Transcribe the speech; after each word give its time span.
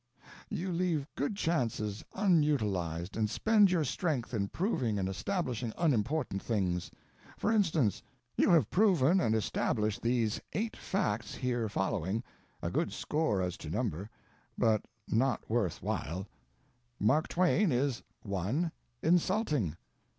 You 0.49 0.71
leave 0.71 1.05
good 1.13 1.35
chances 1.35 2.03
unutilized 2.15 3.15
and 3.15 3.29
spend 3.29 3.69
your 3.69 3.83
strength 3.83 4.33
in 4.33 4.47
proving 4.47 4.97
and 4.97 5.07
establishing 5.07 5.71
unimportant 5.77 6.41
things. 6.41 6.89
For 7.37 7.51
instance, 7.51 8.01
you 8.35 8.49
have 8.49 8.71
proven 8.71 9.19
and 9.21 9.35
established 9.35 10.01
these 10.01 10.41
eight 10.53 10.75
facts 10.75 11.35
here 11.35 11.69
following 11.69 12.23
a 12.63 12.71
good 12.71 12.91
score 12.91 13.43
as 13.43 13.57
to 13.57 13.69
number, 13.69 14.09
but 14.57 14.83
not 15.07 15.47
worth 15.47 15.83
while: 15.83 16.25
Mark 16.99 17.27
Twain 17.27 17.71
is 17.71 18.01
1. 18.23 18.71
"Insulting." 19.03 19.75